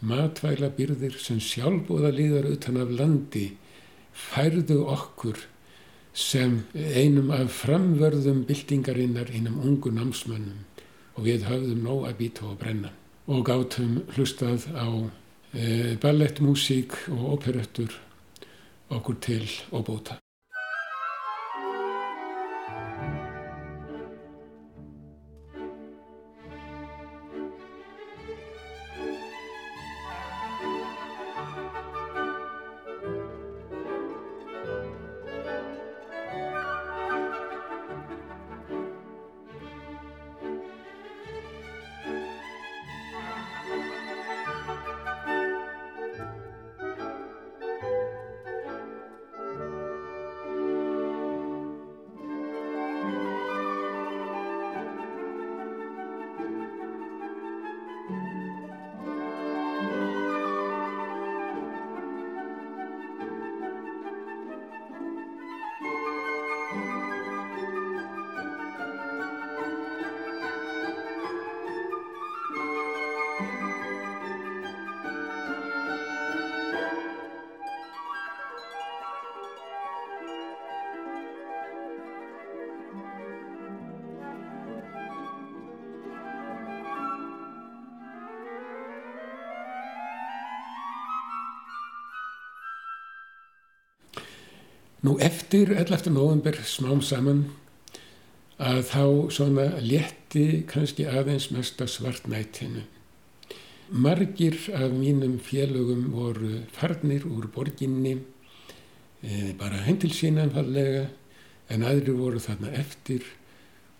[0.00, 3.46] matvæla byrðir sem sjálfbúða líðar utan af landi
[4.12, 5.38] færðu okkur
[6.12, 10.64] sem einum af framvörðum byltingarinnar einum ungu námsmönnum
[11.14, 12.90] og við höfðum nóg að býta og brenna
[13.30, 14.88] og gáttum hlustað á
[15.54, 17.94] e, ballettmúsík og operettur
[18.90, 20.18] okkur til og bóta.
[95.00, 96.10] Nú eftir 11.
[96.12, 97.46] november smám saman
[98.60, 102.82] að þá svona létti kannski aðeins mesta svartnættinu.
[103.96, 108.18] Margir af mínum félögum voru farnir úr borginni,
[109.24, 111.08] e, bara hendil sína fallega,
[111.72, 113.24] en aðri voru þarna eftir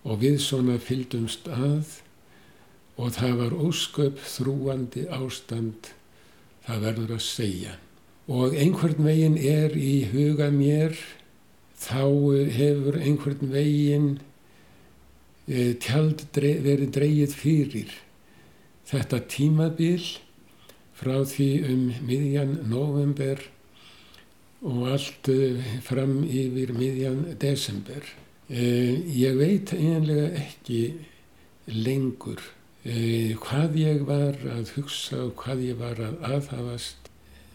[0.05, 2.03] og við svona fyldumst að
[3.01, 5.95] og það var ósköp þrúandi ástand,
[6.69, 7.81] það verður að segja
[8.29, 10.97] og einhvern veginn er í huga mér
[11.81, 12.05] þá
[12.37, 14.11] eh, hefur einhvern veginn
[15.49, 17.95] e, tjald verið dreyið fyrir
[18.91, 20.05] þetta tímabil
[21.01, 23.41] frá því um miðjan november
[24.61, 28.05] og allt e, fram yfir miðjan desember.
[28.51, 30.81] Ég veit einlega ekki
[31.71, 32.43] lengur
[32.83, 37.00] hvað ég var að hugsa og hvað ég var að aðhafast Eh,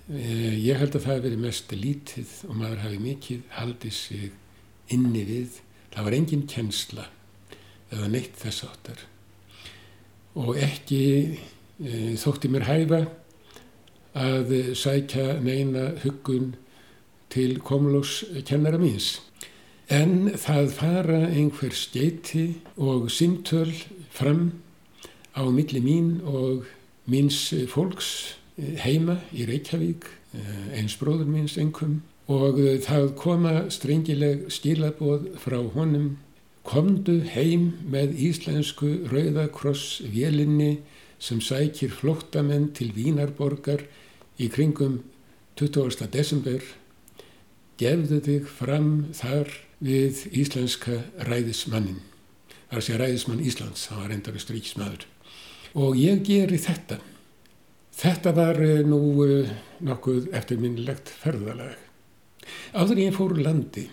[0.06, 4.26] ég held að það hefði verið mest lítið og maður hafi mikið haldið sig
[4.94, 5.60] inni við.
[5.96, 7.06] Það var engin kjensla
[7.89, 9.02] eða neitt þess áttar.
[10.38, 11.02] Og ekki
[11.82, 13.02] e, þótti mér hæfa
[14.15, 16.54] að sækja neina huggun
[17.34, 19.24] til komlós kennara míns.
[19.89, 23.74] En það fara einhver skeiti og simtöl
[24.13, 24.52] fram
[25.34, 26.70] á milli mín og
[27.10, 34.48] míns fólks heima í Reykjavík, eh, eins bróður minns engum og eh, það koma strengileg
[34.54, 36.18] skilaboð frá honum.
[36.65, 40.80] Komdu heim með íslensku Rauðakross vélinni
[41.20, 43.86] sem sækir flóttamenn til Vínarborgar
[44.41, 45.04] í kringum
[45.60, 46.10] 20.
[46.12, 46.63] desember.
[47.78, 49.52] Gefðu þig fram þar
[49.84, 52.02] við íslenska ræðismannin
[52.76, 55.06] þar sé ræðismann Íslands, það var endari stríksmaður
[55.80, 57.00] og ég geri þetta
[57.95, 59.51] Þetta var eh, nú eh,
[59.86, 61.77] nokkuð eftirminnilegt ferðalag.
[62.75, 63.86] Áður ég fór landi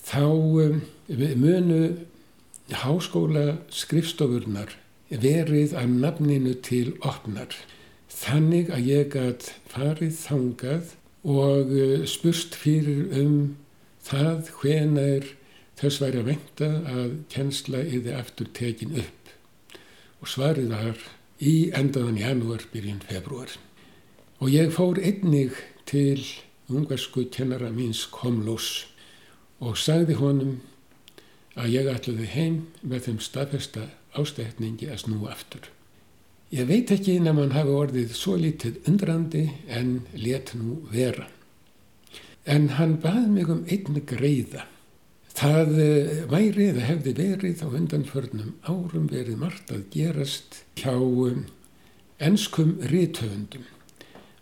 [0.00, 0.24] þá
[0.64, 0.78] eh,
[1.36, 1.80] munu
[2.72, 4.72] háskóla skrifstofurnar
[5.12, 7.52] verið að nafninu til opnar.
[8.08, 10.94] Þannig að ég gæt farið þangað
[11.28, 11.70] og
[12.08, 13.36] spurst fyrir um
[14.04, 15.28] það hvenar
[15.78, 19.32] þess væri að venda að kjensla yfir aftur tekin upp.
[20.24, 21.08] Og svarið var
[21.38, 23.50] í endaðan janúar byrjun februar.
[24.38, 25.54] Og ég fór einnig
[25.88, 26.22] til
[26.68, 28.86] ungarsku kennara míns Komlós
[29.58, 30.58] og sagði honum
[31.58, 33.88] að ég ætlaði heim með þeim staðfesta
[34.18, 35.64] ástætningi að snú aftur.
[36.54, 41.26] Ég veit ekki nefn að hann hafi orðið svo lítið undrandi en let nú vera.
[42.48, 44.64] En hann bað mig um einn greiða
[45.36, 50.94] Það eh, væri eða hefði verið á undanförnum árum verið margt að gerast hjá
[52.18, 53.66] ennskum eh, rítöfundum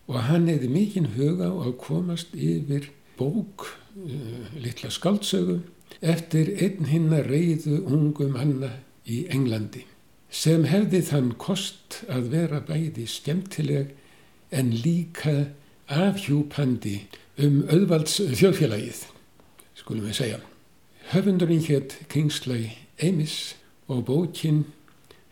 [0.06, 3.66] og hann hefði mikinn huga á að komast yfir bók,
[3.96, 5.60] uh, litla skaldsögu,
[6.04, 8.70] eftir einn hinna reyðu ungum hanna
[9.08, 9.86] í Englandi
[10.30, 13.94] sem hefði þann kost að vera bæði skemmtileg
[14.52, 15.46] en líka
[15.86, 16.98] afhjúpandi
[17.42, 19.06] um auðvalds þjóðfélagið,
[19.78, 20.42] skulum við segja.
[21.06, 22.70] Höfundurinn hétt Kingsley
[23.02, 23.54] Amis
[23.86, 24.64] og bókin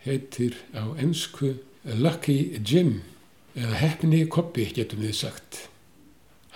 [0.05, 3.01] heitir á ennsku Lucky Jim
[3.59, 5.65] eða Heppni Koppi getum við sagt.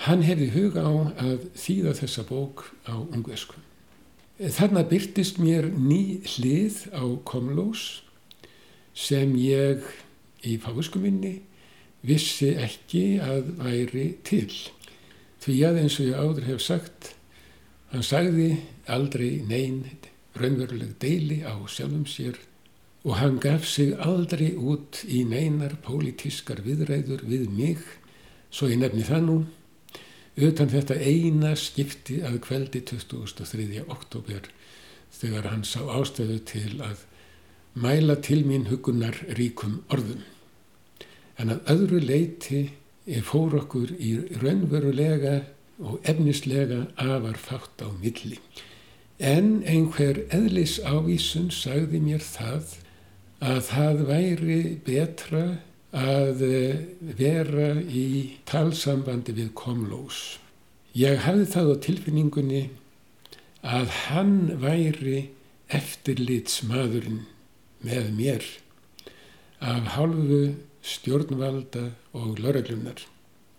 [0.07, 3.59] Hann hefði huga á að þýða þessa bók á ungvesku.
[4.39, 8.05] Þarna byrtist mér ný hlið á Komlós
[8.95, 9.83] sem ég
[10.47, 11.41] í fáiskuminni
[12.07, 14.47] vissi ekki að væri til.
[15.43, 17.15] Því að eins og ég áður hef sagt,
[17.91, 18.51] hann sagði
[18.87, 19.83] aldrei neyn
[20.39, 22.37] raunveruleg deili á sjálfum sér
[23.03, 27.79] og hann gaf sig aldrei út í neinar pólitískar viðræður við mig,
[28.51, 29.37] svo ég nefni það nú,
[30.39, 33.85] utan þetta eina skipti að kveldi 23.
[33.87, 34.49] oktober
[35.15, 37.05] þegar hann sá ástöðu til að
[37.79, 40.21] mæla til mín hugunar ríkum orðum.
[41.39, 42.61] En að öðru leiti
[43.25, 45.39] fór okkur í raunverulega
[45.79, 48.39] og efnislega afar fátt á milli.
[49.19, 52.75] En einhver eðlis ávísun sagði mér það
[53.43, 55.43] að það væri betra
[55.95, 56.43] að
[57.19, 60.39] vera í talsambandi við Komlós.
[60.95, 62.63] Ég hafði það á tilfinningunni
[63.63, 65.29] að hann væri
[65.75, 67.23] eftirlitsmaðurinn
[67.85, 68.45] með mér
[69.59, 73.01] af hálfu stjórnvalda og lauraglunar.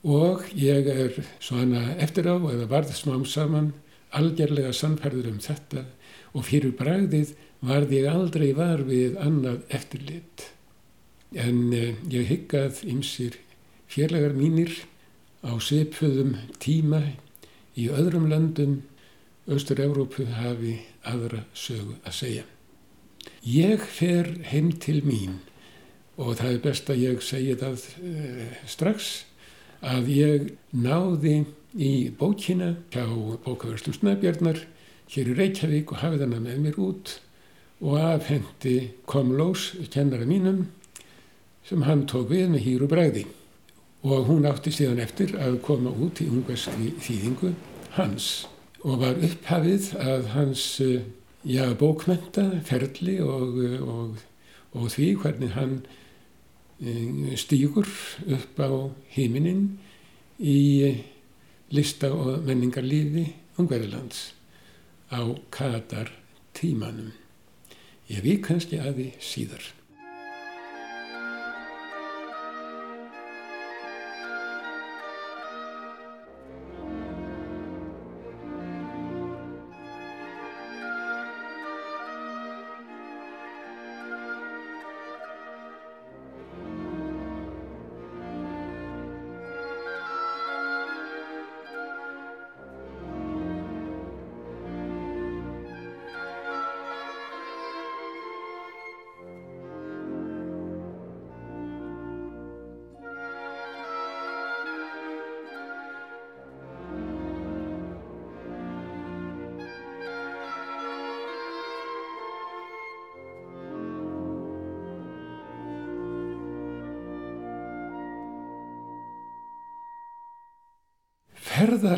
[0.00, 3.72] Og ég er svona eftir á eða varð smám saman
[4.16, 5.84] algjörlega sannferður um þetta
[6.32, 7.34] og fyrir bræðið
[7.66, 10.46] varð ég aldrei var við annað eftirlit.
[11.36, 13.36] En eh, ég hyggað ymsir
[13.90, 14.72] fjarlagar mínir
[15.44, 17.02] á svipuðum tíma
[17.76, 18.80] í öðrum landum
[19.50, 20.76] Östur-Európu hafi
[21.06, 22.42] aðra sögu að segja.
[23.42, 25.40] Ég fer heim til mín
[26.20, 29.10] og það er best að ég segja það uh, strax
[29.80, 33.04] að ég náði í bókina hjá
[33.44, 34.64] bókaverslum Snæbjarnar
[35.10, 37.16] hér í Reykjavík og hafði hana með mér út
[37.80, 40.66] og afhendi Komlós, kennara mínum,
[41.64, 43.24] sem hann tók við með hýru bræði
[44.04, 47.54] og hún átti síðan eftir að koma út í ungverskri þýðingu
[47.96, 48.46] hans
[48.80, 51.00] og var upphafið að hans uh,
[51.44, 54.22] já, bókmenta, ferli og, og,
[54.76, 55.99] og því hvernig hann eh,
[57.36, 57.88] stýgur
[58.32, 58.70] upp á
[59.12, 59.66] heiminin
[60.40, 60.96] í
[61.76, 63.26] lista og menningarlífi
[63.60, 64.32] Ungverilands
[65.12, 65.20] á
[65.52, 66.08] Katar
[66.56, 67.12] tímanum.
[68.08, 69.64] Ég við kannski að því síðar.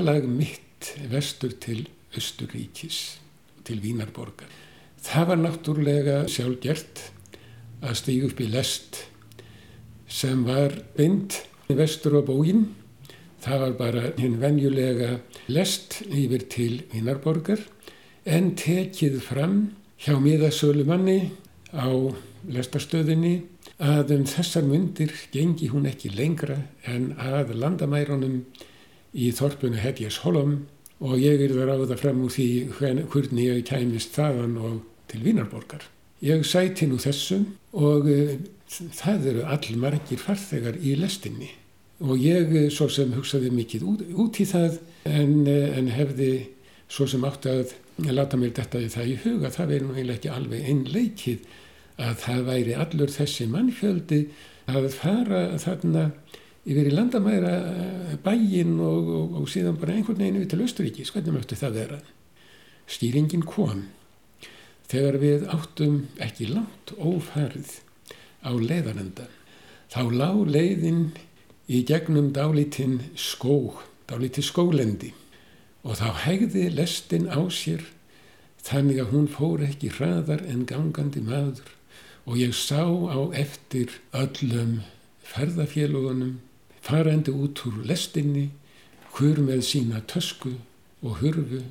[0.02, 1.84] Ferðalag mitt vestur til
[2.18, 3.20] Östuríkis,
[3.62, 4.48] til Vínarborgar.
[4.98, 7.02] Það var náttúrulega sjálfgjert
[7.86, 8.98] að stígu upp í lest
[10.10, 11.36] sem var bind
[11.68, 12.64] vestur á bógin.
[13.46, 17.62] Það var bara hinn venjulega lest yfir til Vínarborgar
[18.26, 19.56] en tekið fram
[20.02, 21.30] hjá miðasölumanni
[21.78, 21.86] á
[22.50, 23.36] lestastöðinni
[23.78, 26.58] að um þessar myndir gengi hún ekki lengra
[26.90, 28.42] en að landamærunum
[29.12, 30.62] í þorpunu Hedjes Holm
[31.02, 32.48] og ég er það ráða fram úr því
[32.78, 34.76] hvernig ég kæmist þaðan og
[35.10, 35.84] til Vínarborgar.
[36.22, 37.42] Ég sæti nú þessu
[37.74, 38.36] og uh,
[38.94, 41.50] það eru allmargir farþegar í lestinni
[42.02, 44.78] og ég uh, svo sem hugsaði mikið út, út í það
[45.10, 46.32] en, uh, en hefði
[46.92, 47.74] svo sem átti að
[48.12, 51.50] láta mér þetta í það í huga, það verður nú eiginlega ekki alveg einleikið
[52.02, 54.20] að það væri allur þessi mannfjöldi
[54.72, 56.04] að fara þarna
[56.62, 61.10] yfir í landamæra eh, bæin og, og, og síðan bara einhvern veginn við til Östuríkis,
[61.14, 61.98] hvernig möttu það vera?
[62.86, 63.88] Stýringin kom
[64.90, 67.78] þegar við áttum ekki langt ófarið
[68.44, 69.26] á leiðanenda.
[69.92, 71.02] Þá lág leiðin
[71.72, 73.74] í gegnum dálítinn skó,
[74.10, 75.12] dálítið skólendi
[75.82, 77.82] og þá hegði lestin á sér
[78.62, 81.72] þannig að hún fór ekki hraðar en gangandi maður
[82.28, 84.82] og ég sá á eftir öllum
[85.26, 86.38] ferðafélugunum
[86.82, 88.50] farandi út úr lestinni,
[89.12, 90.54] hver með sína tösku
[91.02, 91.62] og hurfu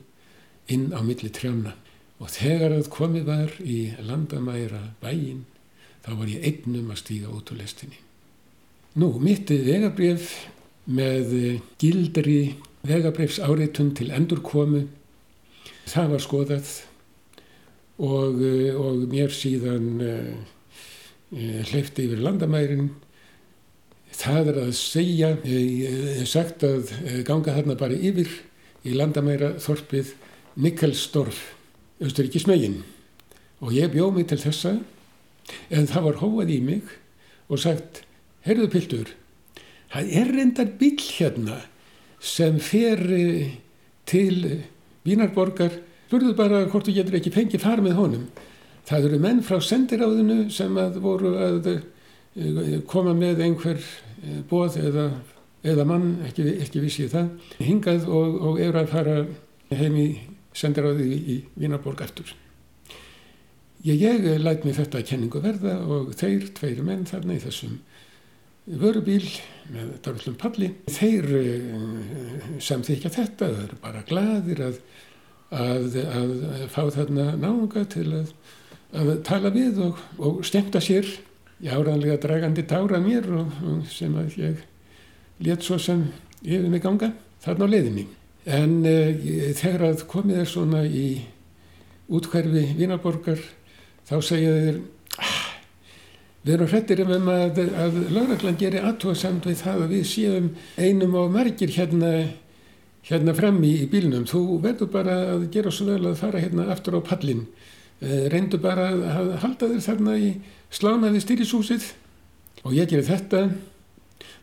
[0.71, 1.75] inn á milli trjána.
[2.21, 5.45] Og þegar það komið var í landamæra bæin,
[6.05, 7.97] þá var ég einnum að stíga út úr lestinni.
[9.01, 10.31] Nú, mittið vegabref
[10.91, 11.33] með
[11.81, 12.55] gildri
[12.85, 14.85] vegabrefs áreitun til endurkomu,
[15.89, 16.71] það var skoðað
[18.01, 18.41] og,
[18.81, 20.33] og mér síðan uh,
[21.71, 22.89] hleyfti yfir landamærin
[24.21, 26.91] það er að segja, hef sagt að
[27.27, 28.29] ganga þarna bara yfir
[28.85, 30.13] í landamæra þorpið
[30.61, 31.39] Nikkelsdorf,
[32.01, 32.81] Östuríkis megin
[33.61, 34.75] og ég bjóð mig til þessa
[35.73, 36.95] en það var hóað í mig
[37.51, 38.03] og sagt,
[38.45, 39.11] heyrðu piltur,
[39.91, 41.61] það er reyndar bíl hérna
[42.21, 43.01] sem fer
[44.09, 44.61] til
[45.01, 45.73] Vínarborgar,
[46.05, 48.25] spurðu bara hvort þú getur ekki fengið far með honum.
[48.85, 51.69] Það eru menn frá sendiráðinu sem að voru að
[52.89, 53.81] koma með einhver
[54.49, 55.07] bóð eða,
[55.63, 59.17] eða mann, ekki, ekki vissi það, hingað og, og eru að fara
[59.71, 60.07] heim í
[60.57, 62.33] sendiráði í, í Vínarborg eftir.
[63.81, 67.79] Ég, ég læt mig þetta kenningu verða og þeir, tveir menn þarna í þessum
[68.81, 69.25] vörubíl
[69.71, 70.69] með dörflum palli.
[70.91, 74.77] Þeir uh, samþykja þetta, þeir eru bara gladir að,
[75.49, 76.35] að, að
[76.73, 78.35] fá þarna náunga til að,
[78.93, 81.09] að tala við og, og stemta sér
[81.61, 84.63] í áraðanlega dragandi tára mér og, og sem að ég
[85.45, 86.07] let svo sem
[86.41, 87.11] yfir mig ganga
[87.43, 88.07] þarna á leiðinni.
[88.49, 91.05] En uh, þegar að komið er svona í
[92.11, 93.39] útkverfi Vínarborgar
[94.09, 94.81] þá segja þeir
[96.41, 101.13] Við erum hrettir um að, að lauraglann gerir aðtóðsamt við það að við séum einum
[101.13, 102.13] á margir hérna,
[103.05, 104.23] hérna frammi í bílnum.
[104.25, 107.43] Þú verður bara að gera svo vel að fara hérna aftur á pallin.
[108.01, 110.29] Eh, reyndu bara að halda þér þarna í
[110.73, 111.83] slánaði styrjusúsið
[112.65, 113.41] og ég gerir þetta.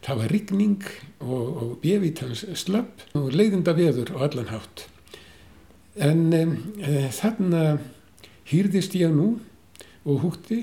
[0.07, 0.85] Það var rigning
[1.19, 4.85] og, og bjevítans slapp og leiðinda veður á allan hátt.
[5.99, 7.81] En eh, þarna
[8.47, 9.33] hýrðist ég nú
[10.07, 10.61] og hútti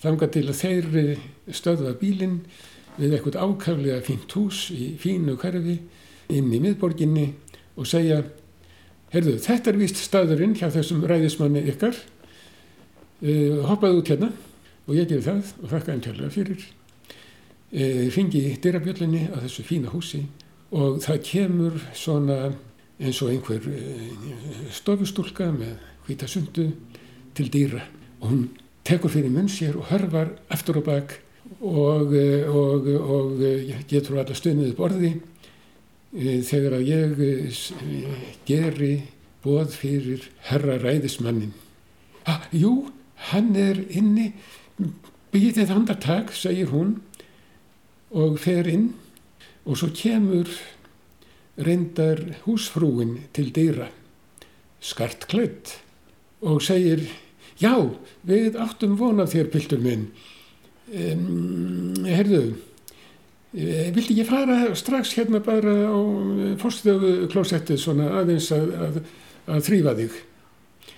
[0.00, 2.38] þanga til að þeir eh, stöðva bílinn
[2.96, 5.76] við eitthvað ákaflega fínt hús í fínu hverfi
[6.32, 7.26] inn í miðborginni
[7.76, 8.22] og segja
[9.12, 12.00] heyrðu þetta er vist staðurinn hjá þessum ræðismanni ykkar
[13.22, 14.30] uh, hoppaðu út hérna
[14.86, 16.66] og ég gefi það og þakka einn tjálfa fyrir.
[17.70, 20.24] Uh, ringi dyrabjöllinni á þessu fína húsi
[20.70, 22.40] og það kemur svona
[23.00, 26.70] eins og einhver uh, stofustúlka með hvitasundu
[27.34, 27.84] til dýra.
[28.20, 28.46] Og hún
[28.84, 31.18] tekur fyrir munn sér og hörvar eftir og bak
[31.60, 37.58] og, eh, og, og eh, getur alltaf stöðnið upp orði eh, þegar að ég
[38.48, 38.92] geri
[39.44, 41.52] bóð fyrir herra ræðismannin.
[42.28, 42.90] Ah, jú,
[43.28, 44.32] hann er inni,
[45.30, 46.96] býðið handartak, segir hún
[48.10, 48.90] og fer inn
[49.68, 50.48] og svo kemur
[51.60, 53.90] reyndar húsfrúin til dýra,
[54.80, 55.76] skart klætt
[56.40, 57.04] og segir
[57.60, 57.74] Já,
[58.24, 60.06] við áttum vonað þér, piltur minn.
[60.90, 62.54] Um, herðu,
[63.52, 65.98] eh, vildi ég fara strax hérna bara á
[66.62, 68.98] fórstöðu klósettið svona aðeins að, að,
[69.44, 70.16] að þrýfa þig?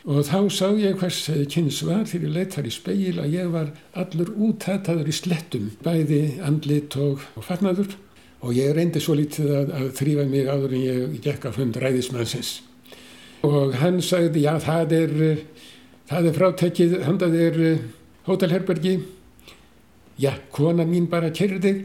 [0.02, 1.20] Og þá sá ég hvers
[1.52, 5.68] kynns var þegar ég leitt þar í speil að ég var allur útættaður í slettum,
[5.84, 7.94] bæði andlit og, og fatnaður
[8.42, 11.78] og ég reyndi svo lítið að, að þrýfa mig áður en ég gekk af hund
[11.78, 12.56] ræðismannsins.
[13.46, 15.14] Og hann sagði, já það er
[16.10, 17.82] það er frátekið handað er uh,
[18.28, 18.94] hótelherbergi.
[20.20, 21.82] Já, kona mín bara kyrði þig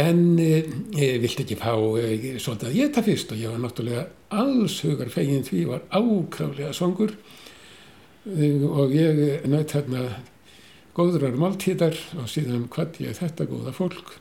[0.00, 0.74] en uh,
[1.22, 2.02] vilt ekki fá uh,
[2.42, 3.34] svolítið að geta fyrst?
[3.34, 4.06] Og ég var náttúrulega
[4.40, 7.14] alls hugar fegin því var ákrálega songur
[8.26, 10.02] og ég nætt hérna
[10.96, 14.18] góðrar máltíðar og síðan hvað ég þetta góða fólk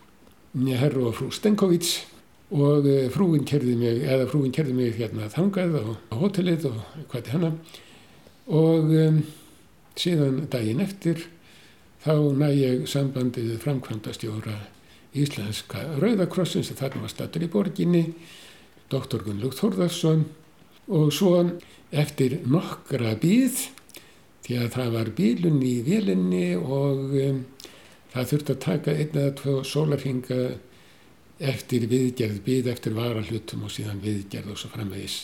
[0.79, 2.05] herru og frú Stenkovits
[2.49, 5.75] og frúin kerði mig eða frúin kerði mig hérna þangað
[6.09, 6.79] á hotellið og
[7.11, 7.51] hvað er hana.
[8.49, 9.19] Og um,
[9.99, 11.27] síðan daginn eftir
[12.01, 14.55] þá næ ég sambandið framkvæmda stjóra
[15.13, 18.05] Íslenska Rauðakrossins sem þarna var statur í borginni
[18.89, 20.23] doktor Gunnlúk Þórðarsson
[20.89, 21.35] og svo
[21.91, 23.67] eftir nokkra býð
[24.49, 27.41] því að það var bílun í vélinni og um,
[28.11, 30.39] það þurfti að taka einn eða tvo sólarhinga
[31.39, 35.21] eftir viðgerð, býð eftir varahlutum og síðan viðgerð og svo framvegis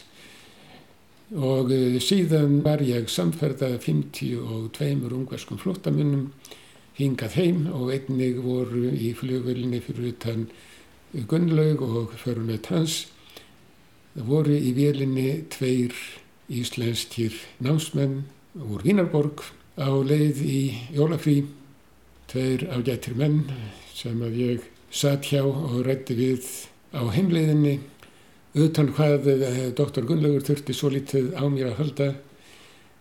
[1.34, 6.30] og eh, síðan var ég samferðað 52 ungverskum flóttamunum
[6.96, 10.48] hingað heim og einnig voru í flugvölinni fyrir utan
[11.16, 13.08] Gunnlaug og förunöð hans.
[14.16, 15.96] Það voru í vélinni tveir
[16.52, 18.26] íslenskir námsmenn
[18.56, 19.42] úr Vínarborg
[19.76, 20.60] á leið í
[20.96, 21.42] Jólafrí,
[22.32, 23.42] tveir ágættir menn
[23.92, 26.48] sem að ég satt hjá og rætti við
[26.96, 27.76] á heimleiðinni
[28.56, 32.10] utan hvað eh, doktor Gunnlaugur þurfti svo litið á mér að halda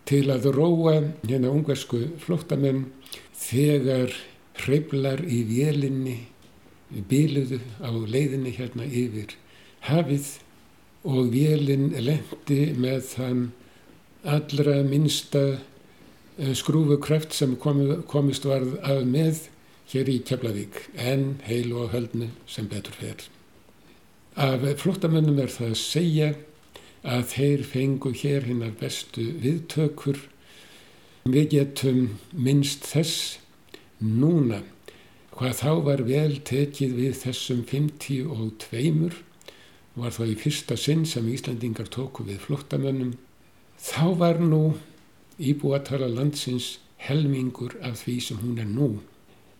[0.05, 2.89] til að róa hérna ungversku flóttamenn
[3.39, 4.11] þegar
[4.59, 6.17] hreiflar í vélinni
[7.07, 9.39] bíluðu á leiðinni hérna yfir
[9.87, 10.33] hafið
[11.07, 13.45] og vélinn lendi með þann
[14.25, 15.43] allra minsta
[16.37, 19.45] eh, skrúfukraft sem komist varð af með
[19.91, 23.25] hér í Keflavík en heilu og höldnu sem betur fer.
[24.35, 26.29] Af flottamönnum er það að segja
[27.05, 30.17] að þeir fengu hér hinnar bestu viðtökur.
[31.29, 32.01] Við getum
[32.33, 33.37] minnst þess
[34.01, 34.63] núna
[35.35, 39.15] hvað þá var vel tekið við þessum 50 og tveimur
[39.95, 43.15] var þá í fyrsta sinn sem Íslandingar tóku við flottamönnum.
[43.85, 44.63] Þá var nú
[45.37, 48.89] íbúatala landsins helmingur af því sem hún er nú.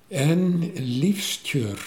[0.09, 1.81] En lífskjör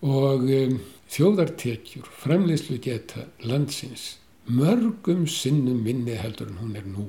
[0.00, 0.78] og um,
[1.12, 7.08] þjóðartekjur, framleyslu geta landsins, mörgum sinnum minni heldur en hún er nú.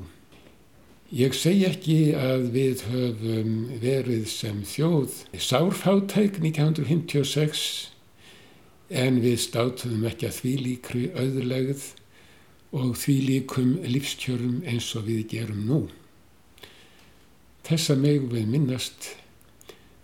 [1.09, 7.63] Ég segi ekki að við höfum verið sem þjóð sárfátæk 1956
[8.89, 11.87] en við státuðum ekki að því líkri auðlegð
[12.75, 15.79] og því líkum lífskjörum eins og við gerum nú.
[17.65, 19.13] Þessa megum við minnast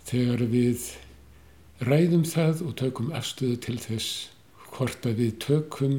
[0.06, 0.88] þegar við
[1.86, 4.10] ræðum það og tökum afstöðu til þess
[4.74, 5.96] hvort að við tökum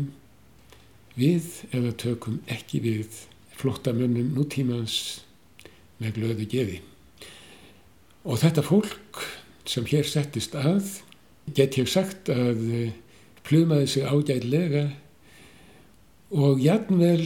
[1.17, 3.23] við eða tökum ekki við
[3.57, 5.23] flottamönnum nútímans
[5.97, 6.77] með glöðu geði.
[8.27, 9.23] Og þetta fólk
[9.67, 11.01] sem hér settist að,
[11.55, 12.59] get ég sagt að
[13.47, 14.89] plumaði sig ágætlega
[16.31, 17.23] og jætnvel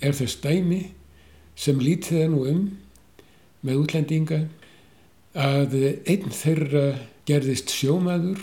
[0.00, 0.80] er þess dæmi
[1.54, 2.62] sem lítið er nú um
[3.62, 4.40] með útlendinga
[5.38, 5.76] að
[6.08, 6.86] einn þeirra
[7.28, 8.40] gerðist sjómaður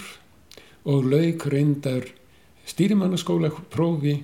[0.89, 2.08] og lauk reyndar
[2.70, 4.20] stýrimannaskóla prófi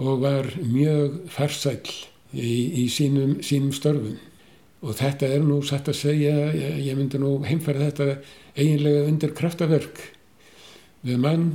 [0.00, 1.84] og var mjög farsæl
[2.32, 4.16] í, í sínum, sínum störfum.
[4.82, 8.08] Og þetta er nú satt að segja, ég, ég myndi nú heimfæra þetta
[8.56, 10.00] eiginlega undir kraftaverk
[11.06, 11.52] við mann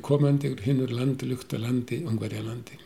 [0.00, 2.78] komandi hinnur landi, lukta landi, ungverja landi.